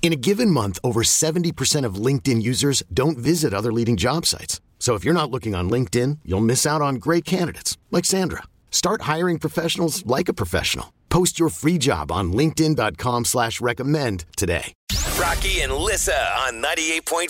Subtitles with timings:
[0.00, 4.62] In a given month, over 70% of LinkedIn users don't visit other leading job sites.
[4.78, 8.44] So if you're not looking on LinkedIn, you'll miss out on great candidates like Sandra.
[8.70, 10.94] Start hiring professionals like a professional.
[11.10, 14.72] Post your free job on LinkedIn.com slash recommend today.
[15.20, 17.28] Rocky and Lissa on 98.5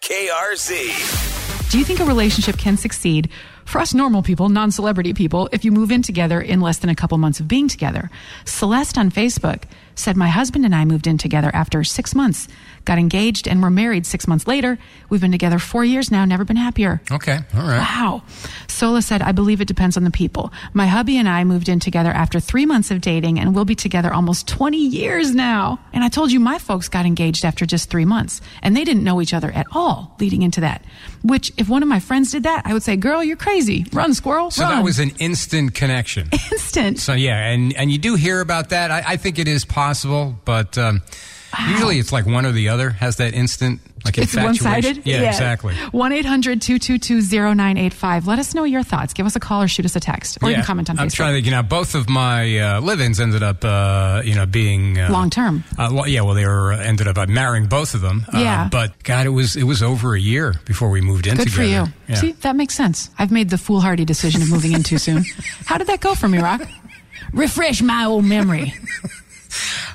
[0.00, 1.70] KRZ.
[1.70, 3.30] Do you think a relationship can succeed
[3.64, 6.90] for us normal people, non celebrity people, if you move in together in less than
[6.90, 8.10] a couple months of being together?
[8.44, 9.62] Celeste on Facebook
[10.00, 12.48] said, My husband and I moved in together after six months,
[12.84, 14.78] got engaged, and were married six months later.
[15.08, 17.00] We've been together four years now, never been happier.
[17.10, 17.78] Okay, all right.
[17.78, 18.22] Wow.
[18.68, 20.52] Sola said, I believe it depends on the people.
[20.72, 23.74] My hubby and I moved in together after three months of dating, and we'll be
[23.74, 25.78] together almost 20 years now.
[25.92, 29.04] And I told you my folks got engaged after just three months, and they didn't
[29.04, 30.84] know each other at all leading into that.
[31.22, 33.86] Which, if one of my friends did that, I would say, Girl, you're crazy.
[33.92, 34.50] Run, squirrel.
[34.50, 34.76] So run.
[34.76, 36.28] that was an instant connection.
[36.52, 36.98] instant.
[36.98, 38.90] So yeah, and and you do hear about that.
[38.90, 39.89] I, I think it is possible,
[40.44, 41.02] but um,
[41.68, 44.94] usually it's like one or the other has that instant like It's one infatuation.
[44.94, 45.06] sided?
[45.06, 45.74] Yeah, exactly.
[45.74, 48.26] 1 800 222 0985.
[48.26, 49.12] Let us know your thoughts.
[49.12, 50.38] Give us a call or shoot us a text.
[50.42, 51.14] Or you can comment on I'm Facebook.
[51.16, 51.44] trying to think.
[51.44, 55.28] You know, both of my uh, live-ins ended up, uh, you know, being uh, Long
[55.28, 55.64] term.
[55.78, 58.24] Uh, well, yeah, well, they were uh, ended up uh, marrying both of them.
[58.32, 58.70] Yeah.
[58.72, 61.56] but God, it was it was over a year before we moved in Good together.
[61.56, 61.92] for you.
[62.08, 62.14] Yeah.
[62.14, 63.10] See, that makes sense.
[63.18, 65.24] I've made the foolhardy decision of moving in too soon.
[65.66, 66.62] How did that go for me, Rock?
[67.34, 68.72] Refresh my old memory.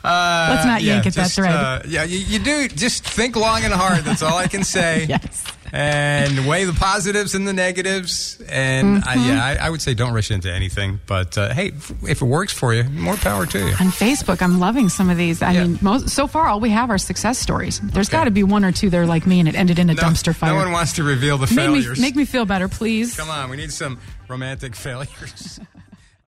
[0.05, 1.53] Uh, Let's not yank at that just, thread.
[1.55, 2.67] Uh, yeah, you, you do.
[2.67, 4.03] Just think long and hard.
[4.03, 5.05] That's all I can say.
[5.09, 5.43] Yes.
[5.73, 8.39] And weigh the positives and the negatives.
[8.47, 9.29] And I, Mm-hmm.
[9.29, 10.99] yeah, I, I would say don't rush into anything.
[11.05, 13.65] But uh, hey, if- if it works for you, more power to you.
[13.65, 15.41] On Facebook, I'm loving some of these.
[15.41, 15.63] I Yeah.
[15.65, 17.79] mean, most, so far, all we have are success stories.
[17.81, 18.17] There's Okay.
[18.17, 19.93] got to be one or two that are like me and it ended in a
[19.95, 20.51] No, dumpster fire.
[20.53, 21.99] No one wants to reveal the make, me, failures.
[21.99, 23.17] make me feel better, please.
[23.17, 23.99] Come on, we need some
[24.29, 25.59] romantic failures.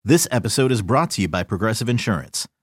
[0.06, 2.48] This episode is brought to you by Progressive Insurance.